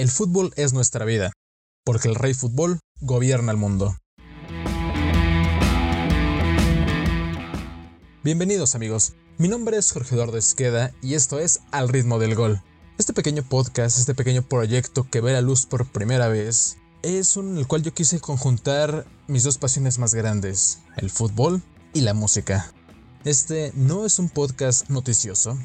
[0.00, 1.30] El fútbol es nuestra vida,
[1.84, 3.98] porque el rey fútbol gobierna el mundo.
[8.24, 12.62] Bienvenidos amigos, mi nombre es Jorge Eduardo Esqueda y esto es Al ritmo del gol.
[12.96, 17.58] Este pequeño podcast, este pequeño proyecto que ve la luz por primera vez, es en
[17.58, 21.62] el cual yo quise conjuntar mis dos pasiones más grandes, el fútbol
[21.92, 22.72] y la música.
[23.26, 25.58] Este no es un podcast noticioso,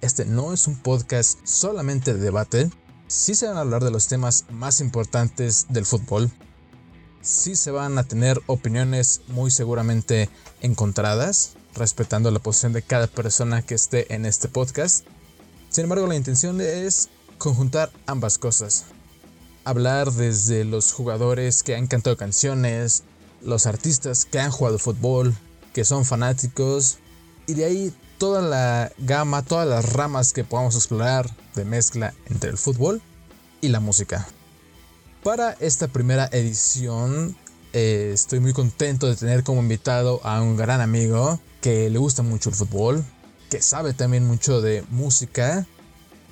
[0.00, 2.70] este no es un podcast solamente de debate,
[3.12, 6.30] sí se van a hablar de los temas más importantes del fútbol,
[7.20, 10.30] sí se van a tener opiniones muy seguramente
[10.62, 15.04] encontradas, respetando la posición de cada persona que esté en este podcast.
[15.68, 18.86] Sin embargo, la intención es conjuntar ambas cosas.
[19.64, 23.04] Hablar desde los jugadores que han cantado canciones,
[23.42, 25.36] los artistas que han jugado fútbol,
[25.74, 26.96] que son fanáticos,
[27.46, 32.50] y de ahí toda la gama, todas las ramas que podamos explorar de mezcla entre
[32.50, 33.02] el fútbol
[33.60, 34.26] y la música.
[35.22, 37.36] Para esta primera edición
[37.72, 42.22] eh, estoy muy contento de tener como invitado a un gran amigo que le gusta
[42.22, 43.04] mucho el fútbol,
[43.50, 45.66] que sabe también mucho de música.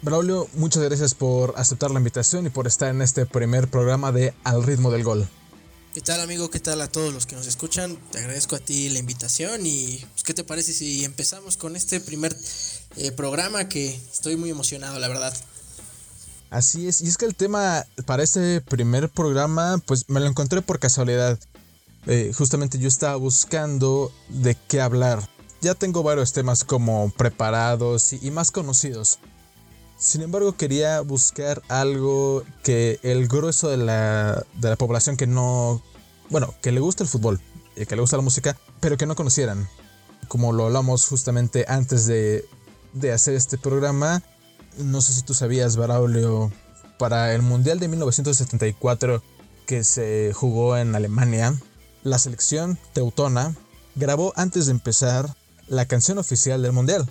[0.03, 4.35] Braulio, muchas gracias por aceptar la invitación y por estar en este primer programa de
[4.45, 5.29] Al ritmo del gol.
[5.93, 6.51] ¿Qué tal amigo?
[6.51, 7.97] ¿Qué tal a todos los que nos escuchan?
[8.13, 11.99] Te agradezco a ti la invitación y pues, ¿qué te parece si empezamos con este
[11.99, 12.37] primer
[12.97, 15.35] eh, programa que estoy muy emocionado, la verdad?
[16.49, 20.63] Así es, y es que el tema para este primer programa, pues me lo encontré
[20.63, 21.37] por casualidad.
[22.07, 25.29] Eh, justamente yo estaba buscando de qué hablar.
[25.61, 29.19] Ya tengo varios temas como preparados y, más conocidos.
[30.01, 35.83] Sin embargo, quería buscar algo que el grueso de la, de la población que no...
[36.31, 37.39] Bueno, que le gusta el fútbol,
[37.77, 39.69] y que le gusta la música, pero que no conocieran.
[40.27, 42.47] Como lo hablamos justamente antes de,
[42.95, 44.23] de hacer este programa,
[44.79, 46.51] no sé si tú sabías, Baraulio,
[46.99, 49.23] para el Mundial de 1974
[49.67, 51.55] que se jugó en Alemania,
[52.05, 53.55] la selección teutona
[53.97, 55.37] grabó antes de empezar
[55.69, 57.07] la canción oficial del Mundial.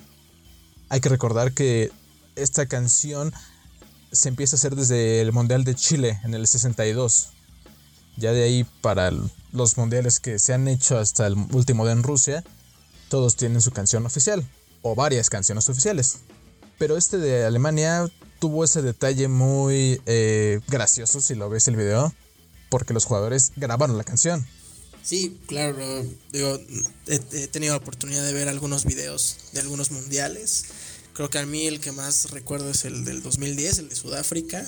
[0.88, 1.92] Hay que recordar que
[2.36, 3.32] esta canción
[4.12, 7.30] se empieza a hacer desde el Mundial de Chile en el 62.
[8.16, 9.12] Ya de ahí para
[9.52, 12.44] los mundiales que se han hecho hasta el último de en Rusia,
[13.08, 14.46] todos tienen su canción oficial,
[14.82, 16.18] o varias canciones oficiales.
[16.78, 22.12] Pero este de Alemania tuvo ese detalle muy eh, gracioso si lo ves el video,
[22.68, 24.46] porque los jugadores grabaron la canción.
[25.02, 26.58] Sí, claro, digo,
[27.06, 30.66] he, tenido la oportunidad de ver algunos videos de algunos mundiales.
[31.12, 34.64] Creo que a mí el que más recuerdo es el del 2010, el de Sudáfrica.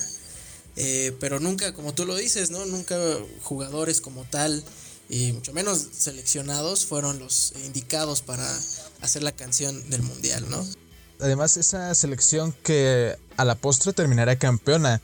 [0.75, 2.65] Eh, pero nunca, como tú lo dices, ¿no?
[2.65, 2.97] Nunca
[3.41, 4.63] jugadores como tal,
[5.09, 8.47] y mucho menos seleccionados, fueron los indicados para
[9.01, 10.65] hacer la canción del mundial, ¿no?
[11.23, 15.01] además esa selección que a la postre terminará campeona,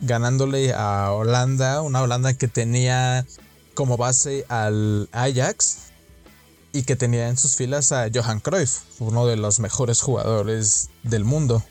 [0.00, 3.24] ganándole a Holanda, una Holanda que tenía
[3.74, 5.78] como base al Ajax
[6.74, 11.24] y que tenía en sus filas a Johan Cruyff, uno de los mejores jugadores del
[11.24, 11.62] mundo.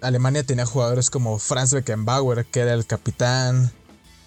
[0.00, 3.72] Alemania tenía jugadores como Franz Beckenbauer, que era el capitán,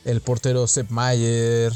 [0.04, 1.72] el portero Sepp Mayer,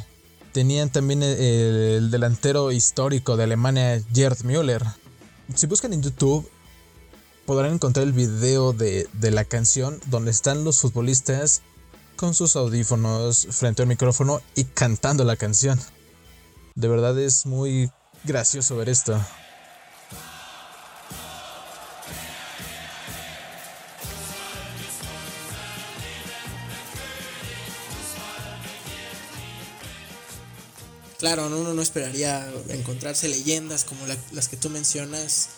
[0.51, 4.83] tenían también el, el delantero histórico de Alemania, Gerd Müller.
[5.55, 6.49] Si buscan en YouTube,
[7.45, 11.61] podrán encontrar el video de, la canción donde están los futbolistas
[12.15, 15.79] con sus audífonos frente al micrófono y cantando la canción.
[16.75, 17.91] De verdad es muy
[18.23, 19.19] gracioso ver esto.
[31.19, 35.49] Claro, uno no esperaría encontrarse leyendas como las que tú mencionas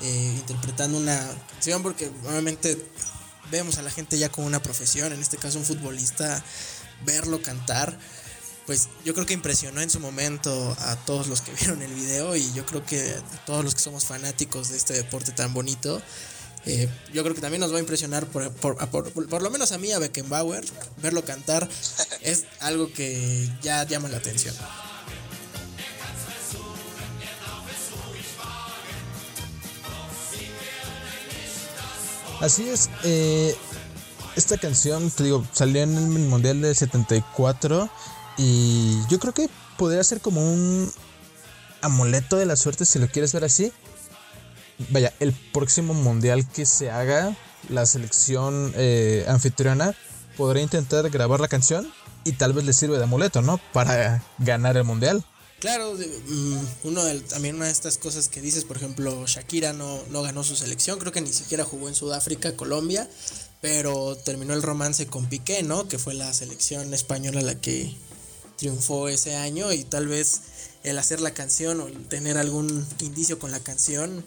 [0.00, 2.76] eh, interpretando una canción, porque obviamente
[3.52, 6.42] vemos a la gente ya como una profesión, en este caso un futbolista,
[7.04, 7.96] verlo cantar,
[8.66, 12.36] pues yo creo que impresionó en su momento a todos los que vieron el video
[12.36, 16.00] y yo creo que a todos los que somos fanáticos de este deporte tan bonito.
[16.64, 19.78] Eh, yo creo que también nos va a impresionar, por, por, por, lo menos a
[19.78, 20.64] mí, a Beckenbauer,
[21.02, 21.68] verlo cantar
[22.20, 24.54] es algo que ya llama la atención.
[32.40, 33.56] Así es, eh,
[34.34, 37.88] esta canción, te digo, salió en el Mundial del 74
[38.36, 40.92] y yo creo que podría ser como un
[41.80, 43.72] amuleto de la suerte si lo quieres ver así.
[44.90, 47.36] Vaya, el próximo Mundial que se haga,
[47.68, 49.94] la selección eh, anfitriona
[50.36, 51.92] podría intentar grabar la canción
[52.24, 53.60] y tal vez le sirve de amuleto, ¿no?
[53.72, 55.24] Para ganar el Mundial.
[55.60, 60.22] Claro, mm, uno también una de estas cosas que dices, por ejemplo, Shakira no, no
[60.22, 63.08] ganó su selección, creo que ni siquiera jugó en Sudáfrica, Colombia,
[63.60, 65.86] pero terminó el romance con Piqué, ¿no?
[65.86, 67.96] Que fue la selección española la que
[68.56, 70.40] triunfó ese año y tal vez
[70.82, 74.24] el hacer la canción o el tener algún indicio con la canción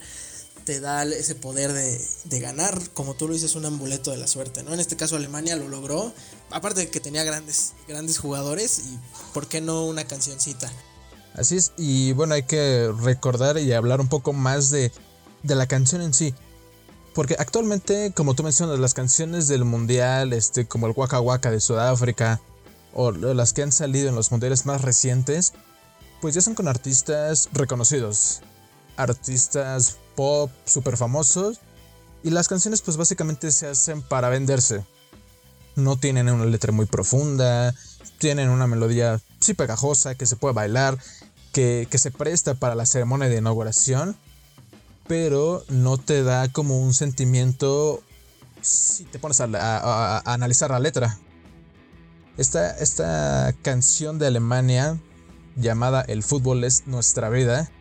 [0.66, 4.64] te da ese poder de, ganar, como tú lo dices, un amuleto de la suerte,
[4.64, 4.74] ¿no?
[4.74, 6.12] En este caso Alemania lo logró,
[6.50, 9.00] aparte de que tenía grandes, grandes jugadores y
[9.34, 10.72] por qué no una cancioncita.
[11.36, 14.92] Así es, y bueno, hay que recordar y hablar un poco más de,
[15.44, 16.34] de la canción en sí.
[17.14, 21.62] Porque actualmente, como tú mencionas, las canciones del mundial, este, como el Waka Waka de
[21.62, 22.42] Sudáfrica,
[22.96, 25.54] o las que han salido en los mundiales más recientes,
[26.22, 28.42] pues ya son con artistas reconocidos.
[28.96, 31.60] Artistas pop súper famosos.
[32.24, 34.86] Y las canciones pues básicamente se hacen para venderse.
[35.76, 37.76] No tienen una letra muy profunda.
[38.18, 40.98] Tienen una melodía sí pegajosa que se puede bailar.
[41.52, 44.16] Que, se presta para la ceremonia de inauguración.
[45.06, 48.02] Pero no te da como un sentimiento
[48.62, 51.20] si te pones a, analizar la letra.
[52.38, 55.00] Esta, esta canción de Alemania
[55.56, 57.72] llamada El fútbol es nuestra vida,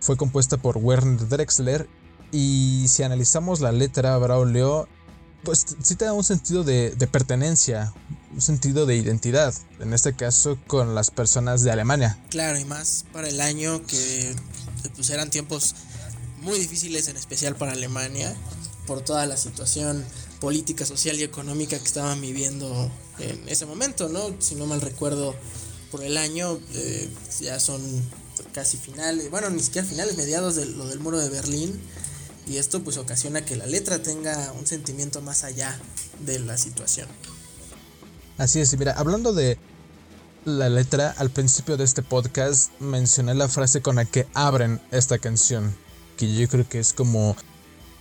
[0.00, 1.88] fue compuesta por Werner Drexler
[2.30, 4.88] y si analizamos la letra Braulio,
[5.44, 7.92] pues sí te da un sentido de, pertenencia,
[8.32, 12.18] un sentido de identidad, en este caso con las personas de Alemania.
[12.30, 14.34] Claro, y más para el año que
[14.94, 15.74] pues eran tiempos
[16.40, 18.34] muy difíciles, en especial para Alemania,
[18.86, 20.04] por toda la situación
[20.40, 24.34] política, social y económica que estaban viviendo en ese momento, ¿no?
[24.40, 25.34] Si no mal recuerdo,
[25.92, 27.10] por el año, eh,
[27.40, 27.80] ya son
[28.52, 31.78] casi finales, bueno, ni siquiera finales, mediados de lo del muro de Berlín.
[32.46, 35.78] Y esto pues ocasiona que la letra tenga un sentimiento más allá
[36.20, 37.08] de la situación.
[38.38, 39.58] Así es, y mira, hablando de
[40.44, 45.18] la letra, al principio de este podcast mencioné la frase con la que abren esta
[45.18, 45.76] canción,
[46.16, 47.36] que yo creo que es como,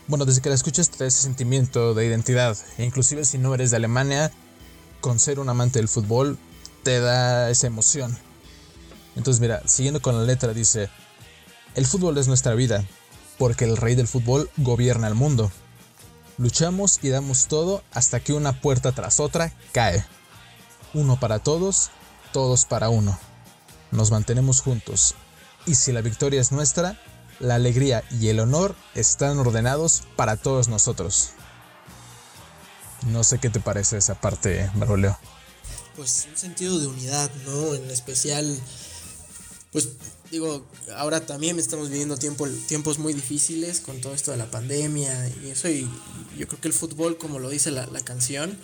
[0.07, 3.53] bueno, desde que la escuchas te da ese sentimiento de identidad, e inclusive si no
[3.53, 4.31] eres de Alemania,
[5.01, 6.37] con ser un amante del fútbol,
[6.83, 8.17] te da esa emoción.
[9.15, 10.89] Entonces mira, siguiendo con la letra dice,
[11.75, 12.85] el fútbol es nuestra vida,
[13.37, 15.51] porque el rey del fútbol gobierna el mundo.
[16.37, 20.05] Luchamos y damos todo hasta que una puerta tras otra cae.
[20.93, 21.89] Uno para todos,
[22.31, 23.17] todos para uno.
[23.91, 25.15] Nos mantenemos juntos.
[25.65, 26.99] Y si la victoria es nuestra,
[27.39, 31.31] la alegría y el honor están ordenados para todos nosotros.
[33.11, 35.17] No sé qué te parece esa parte, Maroleo
[35.95, 37.75] pues un sentido de unidad, ¿no?
[37.75, 38.59] En especial,
[39.71, 39.89] pues
[40.29, 40.65] digo,
[40.95, 45.49] ahora también estamos viviendo tiempo, tiempos muy difíciles con todo esto de la pandemia y
[45.49, 45.87] eso, y
[46.37, 48.57] yo creo que el fútbol, como lo dice la, canción,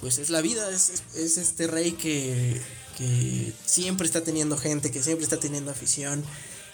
[0.00, 2.60] pues es la vida, es, este rey que,
[2.98, 6.24] que siempre está teniendo gente, que siempre está teniendo afición,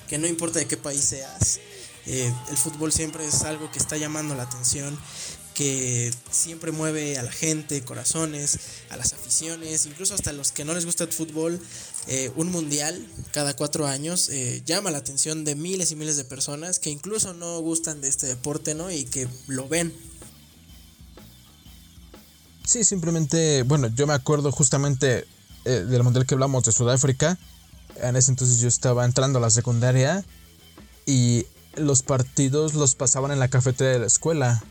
[0.09, 1.61] que no importa de qué país seas.
[2.07, 4.99] Eh, el fútbol siempre es algo que está llamando la atención
[5.55, 8.59] que siempre mueve a la gente, corazones,
[8.91, 11.61] a las aficiones, incluso hasta los que no les gusta el fútbol,
[12.07, 16.25] eh, un mundial cada cuatro años eh, llama la atención de miles y miles de
[16.25, 18.91] personas que incluso no gustan de este deporte, ¿no?
[18.91, 19.93] Y que lo ven.
[22.65, 25.27] Sí, simplemente, bueno, yo me acuerdo justamente
[25.65, 27.39] eh, del mundial que hablamos de Sudáfrica.
[27.97, 30.25] En ese entonces yo estaba entrando a la secundaria
[31.05, 34.63] y los partidos los pasaban en la cafetería de la escuela.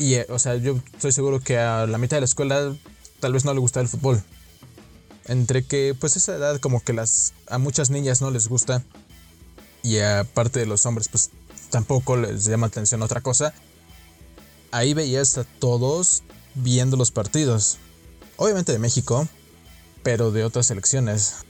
[0.00, 2.74] Y, eh, o sea, yo estoy seguro que a la mitad de la escuela
[3.20, 4.22] tal vez no le gusta el fútbol.
[5.26, 8.82] Entre que, pues, esa edad como que las a muchas niñas no les gusta.
[9.82, 11.28] Y aparte de los hombres, pues,
[11.68, 13.52] tampoco les llama atención otra cosa.
[14.70, 16.22] Ahí veías a todos
[16.54, 17.76] viendo los partidos.
[18.38, 19.28] Obviamente de México,
[20.02, 21.44] pero de otras selecciones.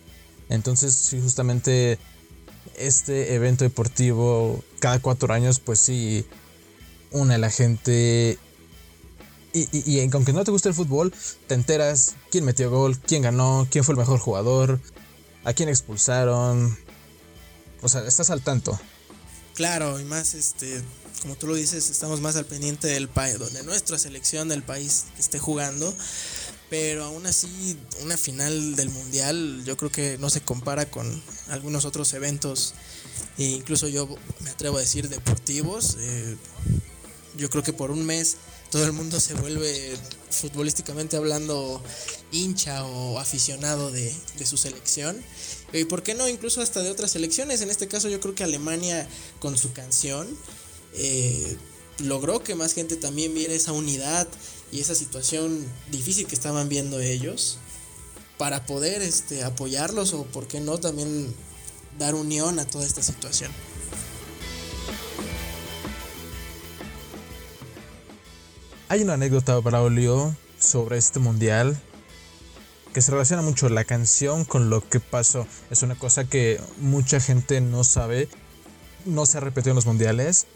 [0.48, 2.00] Entonces, sí, justamente
[2.74, 6.26] este evento deportivo cada cuatro años, pues sí,
[7.12, 8.38] une a la gente.
[9.52, 11.12] Y, y, y, aunque no te guste el fútbol,
[11.48, 14.80] te enteras quién metió gol, quién ganó, quién fue el mejor jugador,
[15.44, 16.78] a quién expulsaron.
[17.82, 18.78] O sea, estás al tanto.
[19.54, 20.82] Claro, y más, este,
[21.22, 25.06] como tú lo dices, estamos más al pendiente del país, donde nuestra selección del país
[25.18, 25.94] esté jugando.
[26.70, 31.84] Pero aún así, una final del mundial yo creo que no se compara con algunos
[31.84, 32.74] otros eventos,
[33.38, 34.08] e incluso yo
[34.40, 35.96] me atrevo a decir deportivos.
[35.98, 36.36] Eh,
[37.36, 38.36] yo creo que por un mes
[38.70, 39.96] todo el mundo se vuelve
[40.30, 41.82] futbolísticamente hablando
[42.30, 45.20] hincha o aficionado de, su selección.
[45.72, 47.60] Y por qué no, incluso hasta de otras selecciones.
[47.62, 49.08] En este caso yo creo que Alemania
[49.40, 50.28] con su canción
[50.94, 51.56] eh,
[51.98, 54.28] logró que más gente también viera esa unidad
[54.72, 57.58] y esa situación difícil que estaban viendo ellos
[58.38, 61.34] para poder este, apoyarlos o por qué no también
[61.98, 63.50] dar unión a toda esta situación.
[68.90, 71.80] Hay una anécdota, Braulio, sobre este mundial
[72.92, 75.46] que se relaciona mucho la canción con lo que pasó.
[75.70, 78.28] Es una cosa que mucha gente no sabe,
[79.04, 80.48] no se ha repetido en los mundiales,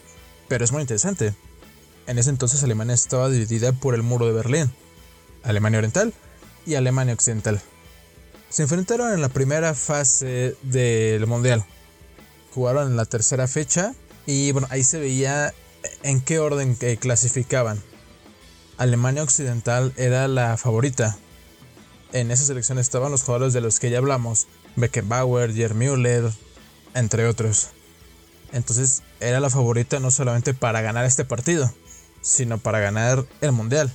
[0.49, 1.33] pero es muy interesante.
[2.09, 4.75] En ese entonces Alemania estaba dividida por el muro de Berlín,
[5.45, 6.13] Alemania Oriental
[6.67, 7.63] y Alemania Occidental.
[8.49, 11.65] Se enfrentaron en la primera fase del mundial.
[12.53, 13.95] Jugaron en la tercera fecha
[14.27, 15.55] y bueno, ahí se veía
[16.03, 17.81] en qué orden clasificaban.
[18.77, 21.17] Alemania Occidental era la favorita,
[22.15, 26.33] en esa selección estaban los jugadores de los que ya hablamos, Beckenbauer, Jerm Müller,
[26.95, 27.71] entre otros.
[28.53, 31.75] Entonces era la favorita no solamente para ganar este partido,
[32.23, 33.93] sino para ganar el mundial.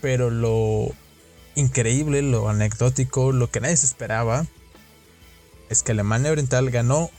[0.00, 0.94] Pero lo
[1.56, 4.46] increíble, lo anecdótico, lo que nadie se esperaba,
[5.68, 7.10] es que Alemania Oriental ganó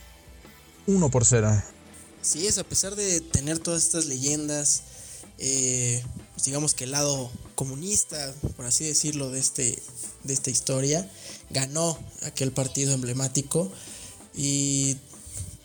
[0.86, 1.62] 1 por 0.
[2.22, 4.84] Sí, es a pesar de tener todas estas leyendas,
[5.38, 6.02] eh,
[6.34, 9.80] pues digamos que el lado comunista, por así decirlo, de, este,
[10.24, 11.10] de esta historia,
[11.50, 13.70] ganó aquel partido emblemático
[14.34, 14.96] y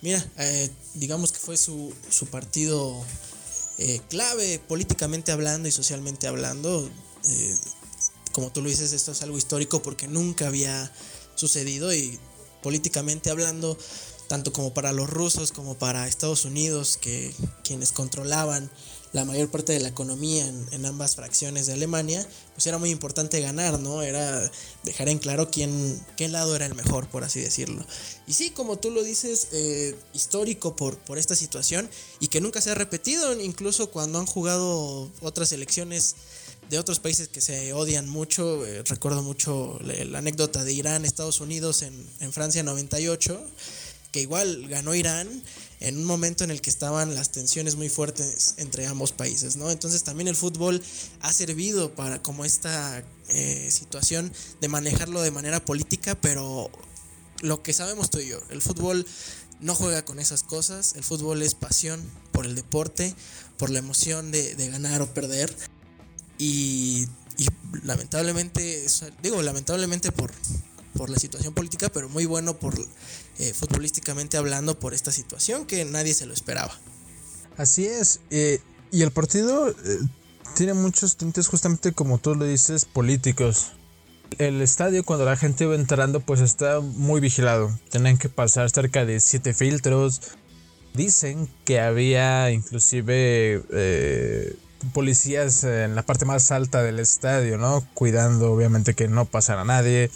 [0.01, 3.03] mira, eh, digamos que fue su, su partido
[3.77, 6.89] eh, clave políticamente hablando y socialmente hablando.
[8.31, 10.91] como tú lo dices, esto es algo histórico porque nunca había
[11.35, 12.19] sucedido y
[12.63, 13.77] políticamente hablando,
[14.27, 18.71] tanto como para los rusos como para Estados Unidos, que quienes controlaban
[19.13, 23.39] la mayor parte de la economía en, ambas fracciones de Alemania, pues era muy importante
[23.41, 24.01] ganar, ¿no?
[24.01, 24.51] Era
[24.83, 27.85] dejar en claro quién, qué lado era el mejor, por así decirlo.
[28.25, 31.89] Y sí, como tú lo dices, eh, histórico por, por esta situación
[32.19, 36.15] y que nunca se ha repetido, incluso cuando han jugado otras elecciones
[36.71, 38.65] de otros países que se odian mucho.
[38.65, 43.39] Eh, recuerdo mucho la, anécdota de Irán, Estados Unidos en, en Francia 98,
[44.13, 45.27] que igual ganó Irán
[45.81, 49.69] en un momento en el que estaban las tensiones muy fuertes entre ambos países, ¿no?
[49.69, 50.81] Entonces también el fútbol
[51.19, 56.69] ha servido para como esta eh, situación de manejarlo de manera política, pero
[57.41, 59.05] lo que sabemos tú y yo, el fútbol
[59.59, 62.01] no juega con esas cosas, el fútbol es pasión
[62.31, 63.15] por el deporte,
[63.57, 65.53] por la emoción de, ganar o perder
[66.37, 67.47] y, y
[67.81, 68.85] lamentablemente,
[69.23, 70.31] digo lamentablemente por,
[70.95, 72.75] por la situación política, pero muy bueno por
[73.39, 76.71] eh, futbolísticamente hablando por esta situación que nadie se lo esperaba.
[77.57, 78.59] Así es, eh,
[78.91, 79.75] y el partido eh,
[80.55, 83.71] tiene muchos tintes justamente como tú lo dices, políticos.
[84.37, 87.71] El estadio cuando la gente iba entrando pues está muy vigilado.
[87.89, 90.21] Tienen que pasar cerca de siete filtros.
[90.93, 93.63] Dicen que había inclusive
[94.93, 97.87] policías en la parte más alta del estadio, ¿no?
[97.93, 100.11] Cuidando obviamente que no pasara nadie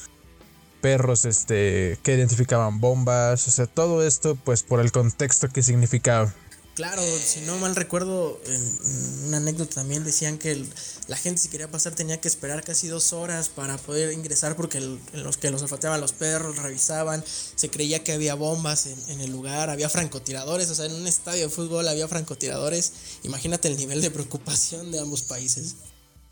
[0.82, 6.34] perros este, que identificaban bombas, o sea, todo esto pues por el contexto que significaba.
[6.78, 10.64] Claro, si no mal recuerdo, en, una anécdota también decían que
[11.08, 14.80] la gente si quería pasar tenía que esperar casi dos horas para poder ingresar porque
[15.14, 19.72] los que los olfateaban los perros, revisaban, se creía que había bombas en, el lugar,
[19.72, 22.94] había francotiradores, o sea, en un estadio de fútbol había francotiradores.
[23.24, 25.78] Imagínate el nivel de preocupación de ambos países.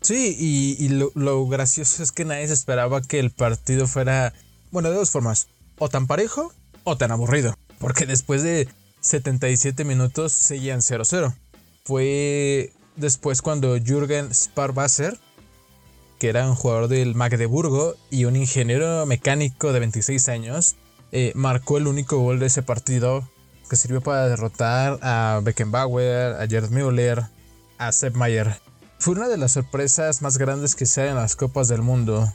[0.06, 4.32] Sí, y, lo, gracioso es que nadie se esperaba que el partido fuera,
[4.70, 5.48] bueno, de dos formas,
[5.78, 6.52] o tan parejo
[6.84, 8.68] o tan aburrido, porque después de
[9.00, 11.34] 77 minutos seguían 0-0.
[11.84, 15.18] Fue después cuando Jürgen Sparwasser,
[16.20, 20.76] que era un jugador del Magdeburgo y un ingeniero mecánico de 26 años,
[21.10, 23.28] eh, marcó el único gol de ese partido
[23.68, 27.24] que sirvió para derrotar a Beckenbauer, a Gerd Müller,
[27.76, 28.65] a Sepp Mayer.
[28.98, 32.32] Fue una de las sorpresas más grandes que se en las Copas del Mundo.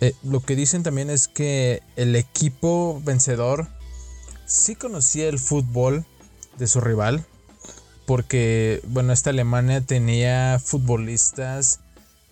[0.00, 3.68] Eh, lo que dicen también es que el equipo vencedor
[4.46, 6.04] sí conocía el fútbol
[6.58, 7.24] de su rival.
[8.06, 11.80] Porque, bueno, esta Alemania tenía futbolistas.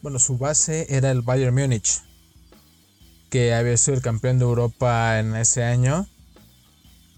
[0.02, 2.02] Bueno, su base era el Bayern Múnich.
[3.30, 6.06] Que había sido el campeón de Europa en ese año.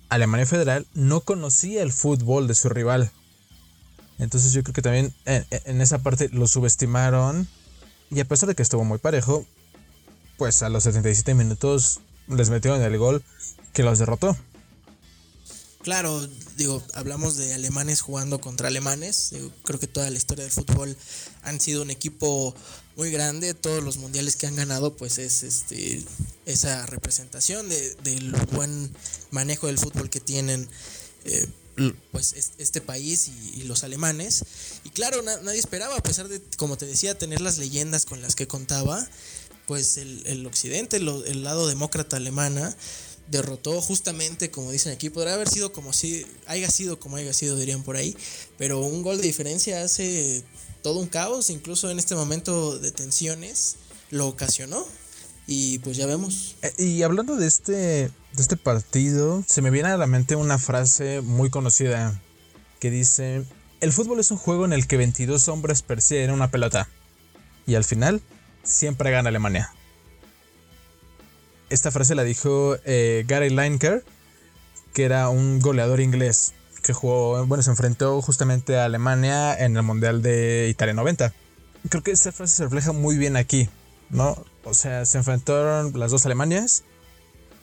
[0.09, 3.13] Alemania Federal no conocía el fútbol de su rival.
[4.19, 7.49] Entonces yo creo que también en, esa parte lo subestimaron.
[8.11, 9.47] Y a pesar de que estuvo muy parejo,
[10.37, 13.23] pues a los 77 minutos les metieron el gol
[13.73, 14.37] que los derrotó.
[15.83, 19.33] Claro, digo, hablamos de alemanes jugando contra alemanes.
[19.65, 20.97] creo que toda la historia del fútbol
[21.43, 22.55] han sido un equipo
[22.97, 23.55] muy grande.
[23.55, 26.05] Todos los mundiales que han ganado, pues es este
[26.47, 28.91] esa representación de, del buen
[29.31, 30.69] manejo del fútbol que tienen.
[31.25, 31.47] Eh,
[32.13, 34.45] pues este país y, los alemanes.
[34.85, 38.35] Y claro, nadie esperaba, a pesar de, como te decía, tener las leyendas con las
[38.35, 39.07] que contaba,
[39.67, 42.75] pues el, occidente, el, lado demócrata alemana,
[43.31, 47.57] derrotó justamente, como dicen aquí, podría haber sido como si, haya sido como haya sido,
[47.57, 48.17] dirían por ahí,
[48.57, 50.43] pero un gol de diferencia hace
[50.83, 53.77] todo un caos, incluso en este momento de tensiones,
[54.11, 54.87] lo ocasionó.
[55.51, 56.57] Y pues ya vemos.
[56.61, 60.59] Eh, y hablando de este, de este partido, se me viene a la mente una
[60.59, 62.21] frase muy conocida
[62.81, 63.45] que dice,
[63.81, 66.87] el fútbol es un juego en el que 22 hombres persiguen una pelota
[67.67, 68.21] y al final
[68.63, 69.73] siempre gana Alemania.
[71.71, 74.05] Esta frase la dijo eh, Gary Lineker,
[74.93, 76.53] que era un goleador inglés
[76.83, 81.33] que jugó, bueno, se enfrentó justamente a Alemania en el Mundial de Italia 90.
[81.89, 83.71] Creo que esta frase se refleja muy bien aquí,
[84.11, 84.37] ¿no?
[84.65, 86.85] O sea, se enfrentaron las dos Alemanias.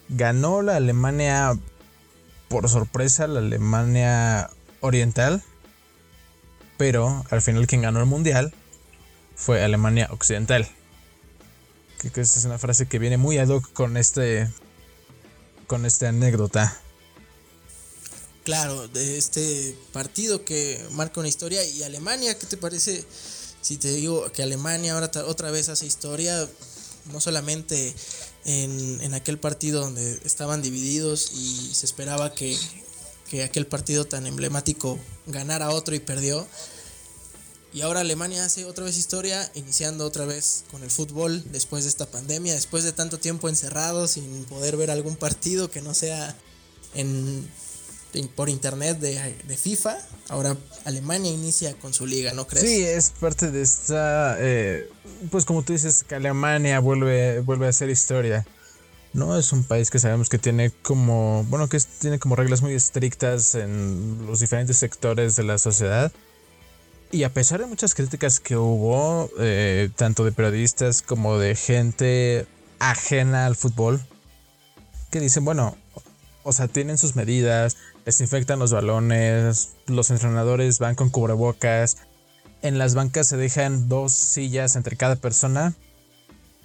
[0.09, 1.57] Ganó la Alemania
[2.47, 4.49] por sorpresa, la Alemania
[4.81, 5.43] oriental.
[6.77, 8.53] Pero al final quien ganó el mundial
[9.35, 10.67] fue Alemania occidental.
[11.97, 14.49] Creo que esta es una frase que viene muy ad hoc con este
[15.67, 16.77] con esta anécdota.
[18.43, 23.03] Claro, de este partido que marca una historia y Alemania, ¿qué te parece
[23.65, 26.47] si te digo que Alemania ahora otra vez hace historia?
[27.11, 27.93] no solamente
[28.45, 32.57] en, aquel partido donde estaban divididos y se esperaba que,
[33.43, 36.47] aquel partido tan emblemático ganara otro y perdió.
[37.73, 41.89] Y ahora Alemania hace otra vez historia, iniciando otra vez con el fútbol después de
[41.89, 46.37] esta pandemia, después de tanto tiempo encerrado sin poder ver algún partido que no sea
[46.93, 47.45] en
[48.35, 49.97] por internet de, FIFA.
[50.29, 52.65] Ahora Alemania inicia con su liga, ¿no crees?
[52.65, 54.89] Sí, es parte de esta, eh,
[55.31, 58.45] pues como tú dices, que Alemania vuelve, vuelve a hacer historia.
[59.13, 62.73] No es un país que sabemos que tiene como, bueno, que tiene como reglas muy
[62.73, 66.11] estrictas en los diferentes sectores de la sociedad.
[67.11, 72.45] Y a pesar de muchas críticas que hubo, eh, tanto de periodistas como de gente
[72.79, 74.01] ajena al fútbol,
[75.11, 75.77] que dicen, bueno,
[76.43, 81.97] o sea, tienen sus medidas, desinfectan los balones, los entrenadores van con cubrebocas,
[82.61, 85.73] en las bancas se dejan dos sillas entre cada persona,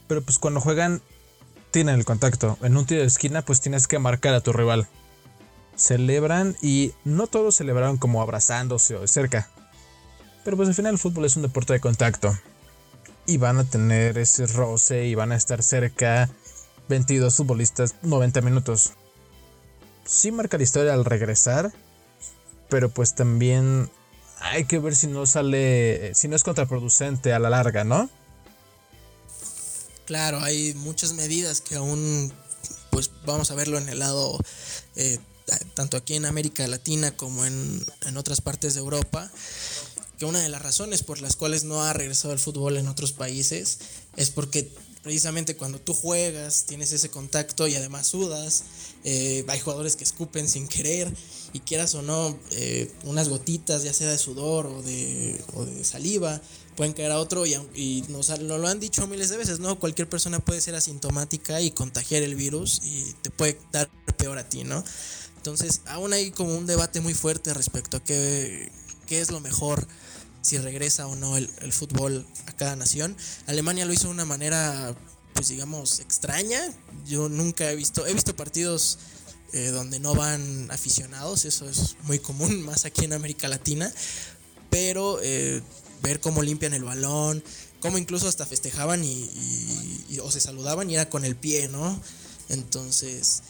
[0.07, 1.03] pero pues cuando juegan
[1.71, 2.59] tienen el contacto.
[2.63, 4.87] En un tiro de esquina pues tienes que marcar a tu rival.
[5.77, 9.49] Celebran y no todos celebraron como abrazándose o de cerca.
[10.45, 12.37] Pero pues al final el fútbol es un deporte de contacto.
[13.27, 16.29] Y van a tener ese roce y van a estar cerca
[16.89, 18.95] 22 futbolistas 90 minutos
[20.11, 21.73] sí marca la historia al regresar,
[22.69, 23.89] pero pues también
[24.41, 28.11] hay que ver si no sale, si no es contraproducente a la larga, ¿no?
[30.07, 32.33] Claro, hay muchas medidas que aún,
[32.91, 34.39] pues vamos a verlo en el lado,
[34.97, 35.19] eh,
[35.75, 39.31] tanto aquí en América Latina como en, en otras partes de Europa,
[40.19, 43.13] que una de las razones por las cuales no ha regresado el fútbol en otros
[43.13, 43.79] países
[44.17, 44.71] es porque
[45.03, 48.65] precisamente cuando tú juegas, tienes ese contacto y además sudas,
[49.05, 51.13] eh, hay jugadores que escupen sin querer
[51.53, 55.85] y quieras o no, eh, unas gotitas, ya sea de sudor o de, o de
[55.85, 56.41] saliva,
[56.77, 59.79] pueden caer a otro y, nos lo han dicho miles de veces, ¿no?
[59.79, 64.49] Cualquier persona puede ser asintomática y contagiar el virus y te puede dar peor a
[64.49, 64.85] ti, ¿no?
[65.37, 68.71] Entonces, aún hay como un debate muy fuerte respecto a qué
[69.09, 69.87] es lo mejor
[70.43, 73.17] si regresa o no el, fútbol a cada nación.
[73.47, 74.95] Alemania lo hizo de una manera,
[75.35, 76.61] pues digamos, extraña.
[77.07, 78.99] Yo nunca he visto, he visto partidos
[79.53, 83.93] eh, donde no van aficionados, eso es muy común, más aquí en América Latina,
[84.71, 85.61] pero eh,
[86.03, 87.43] ver cómo limpian el balón,
[87.81, 92.01] cómo incluso hasta festejaban y, o se saludaban y era con el pie, ¿no?
[92.49, 93.43] Entonces,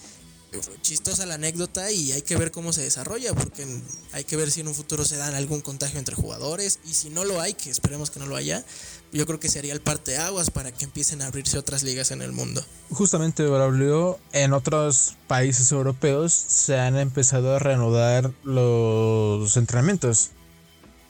[0.83, 3.67] chistosa la anécdota y hay que ver cómo se desarrolla, porque
[4.13, 7.11] hay que ver si en un futuro se dan algún contagio entre jugadores y si
[7.11, 8.65] no lo hay, que esperemos que no lo haya,
[9.13, 12.23] yo creo que sería el parte aguas para que empiecen a abrirse otras ligas en
[12.23, 12.65] el mundo.
[12.91, 20.31] Justamente, Braulio, en otros países europeos se han empezado a reanudar los entrenamientos.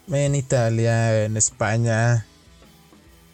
[0.07, 2.25] En Italia, en España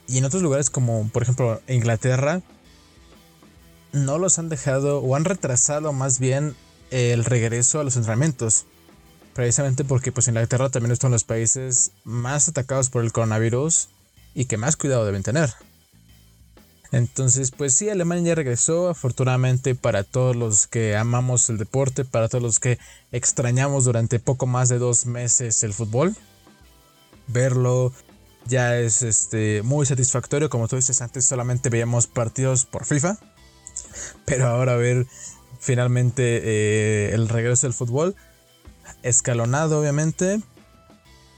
[0.07, 2.41] y en otros lugares como por ejemplo Inglaterra
[3.97, 6.55] no los han dejado o han retrasado más bien
[6.91, 8.65] el regreso a los entrenamientos.
[9.33, 13.89] Precisamente porque pues Inglaterra también es uno de los países más atacados por el coronavirus
[14.33, 15.53] y que más cuidado deben tener.
[16.91, 22.29] Entonces, pues sí, Alemania ya regresó, afortunadamente para todos los que amamos el deporte, para
[22.29, 22.79] todos los que
[23.11, 26.15] extrañamos durante poco más de dos meses el fútbol.
[27.27, 27.91] Verlo
[28.45, 33.17] ya es este, muy satisfactorio, como tú dices, antes solamente veíamos partidos por FIFA
[34.25, 35.07] pero ahora ver
[35.59, 38.15] finalmente eh, el regreso del fútbol,
[39.03, 40.41] escalonado obviamente,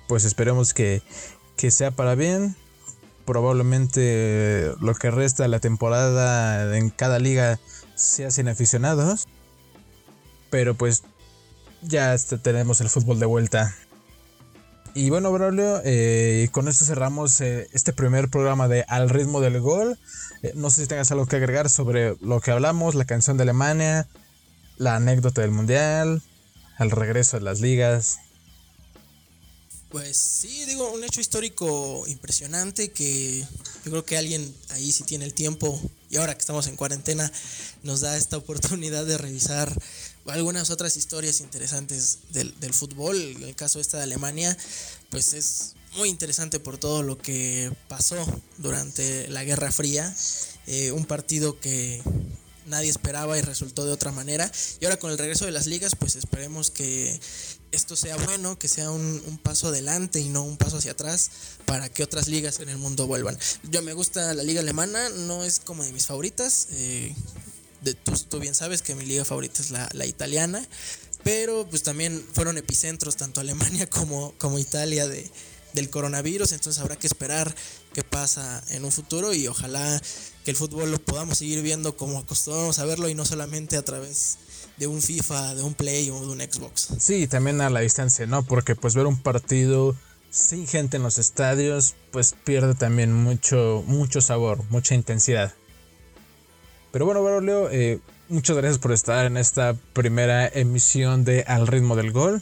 [0.08, 1.02] pues esperemos que,
[1.56, 2.56] que sea para bien.
[3.26, 7.60] Probablemente lo que resta de la temporada en cada liga
[7.96, 9.28] sea sin aficionados.
[10.50, 11.04] Pero pues
[11.82, 13.76] ya este, tenemos el fútbol de vuelta.
[14.96, 19.60] Y bueno, Braulio, eh, con esto cerramos eh, este primer programa de Al ritmo del
[19.62, 20.00] gol.
[20.42, 23.44] Eh, no sé si tengas algo que agregar sobre lo que hablamos, la canción de
[23.44, 24.08] Alemania,
[24.78, 26.24] la anécdota del Mundial,
[26.80, 28.18] el regreso de las ligas.
[29.90, 33.40] Pues sí, digo, un hecho histórico impresionante que
[33.86, 37.32] yo creo que alguien ahí si tiene el tiempo y ahora que estamos en cuarentena
[37.82, 39.74] nos da esta oportunidad de revisar
[40.28, 43.16] algunas otras historias interesantes del, del fútbol.
[43.18, 44.56] El caso esta de Alemania,
[45.10, 48.16] pues es muy interesante por todo lo que pasó
[48.58, 50.14] durante la Guerra Fría.
[50.68, 52.02] Eh, un partido que
[52.68, 54.52] nadie esperaba y resultó de otra manera.
[54.80, 57.20] Y ahora con el regreso de las ligas, pues esperemos que
[57.72, 61.32] esto sea bueno, que sea un, paso adelante y no un paso hacia atrás
[61.66, 63.38] para que otras ligas en el mundo vuelvan.
[63.72, 66.68] Yo me gusta la liga alemana, no es como de mis favoritas.
[66.72, 67.16] Eh,
[67.82, 70.66] de, tú, tú, bien sabes que mi liga favorita es la, la, italiana,
[71.24, 75.30] pero pues también fueron epicentros tanto Alemania como, como Italia de,
[75.74, 77.54] del coronavirus, entonces habrá que esperar
[77.94, 80.02] qué pasa en un futuro y ojalá
[80.44, 83.84] que el fútbol lo podamos seguir viendo como acostumbramos a verlo y no solamente a
[83.84, 84.38] través
[84.78, 86.90] de un FIFA, de un Play o de un Xbox.
[87.00, 88.44] Sí, también a la distancia, ¿no?
[88.44, 89.96] Porque pues ver un partido
[90.32, 95.54] sin gente en los estadios pues pierde también mucho, mucho sabor, mucha intensidad.
[96.92, 98.00] Pero bueno, bueno Leo, eh,
[98.30, 102.42] muchas gracias por estar en esta primera emisión de Al ritmo del gol.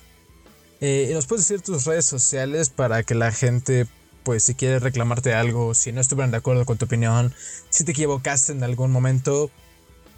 [0.80, 3.88] Eh, ¿Nos puedes decir tus redes sociales para que la gente,
[4.24, 7.34] pues si quiere reclamarte algo, si no estuvieran de acuerdo con tu opinión,
[7.70, 9.52] si te equivocaste en algún momento,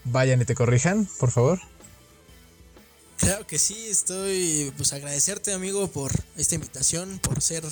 [0.03, 1.59] vayan y te corrijan, por favor?
[3.17, 7.63] Claro que sí, estoy pues agradecerte amigo por esta invitación, por ser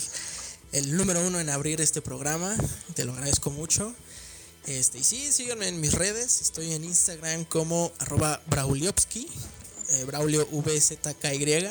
[0.72, 2.56] el número uno en abrir este programa,
[2.96, 3.94] te lo agradezco mucho.
[4.66, 9.28] Este, y sí, síganme en mis redes, estoy en Instagram como arroba Brauliopsky,
[9.92, 11.70] eh, Braulio VZKY,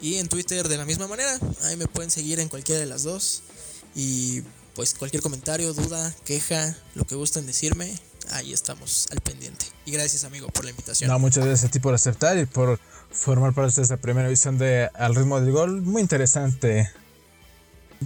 [0.00, 3.02] y en Twitter de la misma manera, ahí me pueden seguir en cualquiera de las
[3.02, 3.42] dos.
[3.94, 4.42] Y
[4.74, 7.92] pues cualquier comentario, duda, queja, lo que gusten decirme,
[8.30, 9.66] ahí estamos al pendiente.
[9.84, 11.10] Y gracias amigo por la invitación.
[11.10, 12.78] No, muchas gracias a ti por aceptar y por
[13.10, 15.82] formar parte de esta primera edición de Al ritmo del gol.
[15.82, 16.90] Muy interesante.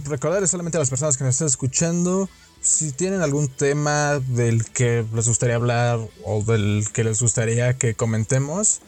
[0.03, 2.29] Recordarles solamente a las personas que nos están escuchando,
[2.61, 7.95] si tienen algún tema del que les gustaría hablar o del que les gustaría que
[7.95, 8.81] comentemos,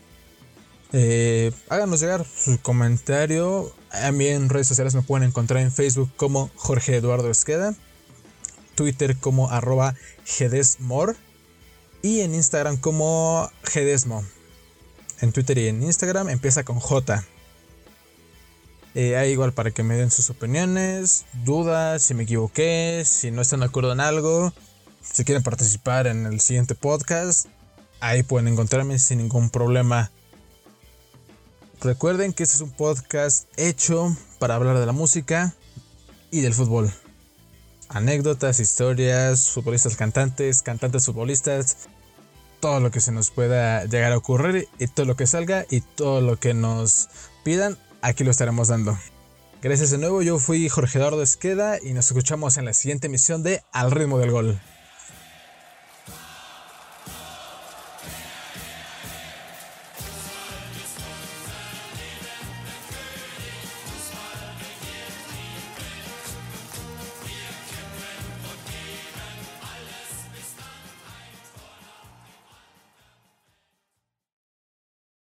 [0.93, 3.71] eh, háganos llegar su comentario.
[3.91, 7.73] A mí en redes sociales me pueden encontrar en Facebook como Jorge Eduardo Esqueda,
[8.75, 11.15] Twitter como arroba Gedesmor
[12.01, 14.23] y en Instagram como Gedesmo.
[15.21, 17.25] En Twitter y en Instagram empieza con J.
[18.99, 23.43] Eh, ahí igual para que me den sus opiniones, dudas, si me equivoqué, si no
[23.43, 24.51] están de acuerdo en algo,
[25.03, 27.45] si quieren participar en el siguiente podcast,
[27.99, 30.09] ahí pueden encontrarme sin ningún problema.
[31.79, 35.53] Recuerden que este es un podcast hecho para hablar de la música
[36.31, 36.91] y del fútbol.
[37.89, 41.87] Anécdotas, historias, futbolistas cantantes, cantantes futbolistas,
[42.59, 45.81] todo lo que se nos pueda llegar a ocurrir y todo lo que salga y
[45.81, 47.09] todo lo que nos
[47.43, 48.97] pidan, aquí lo estaremos dando.
[49.61, 53.43] Gracias de nuevo, yo fui Jorge Eduardo Esqueda y nos escuchamos en la siguiente emisión
[53.43, 54.59] de Al ritmo del gol.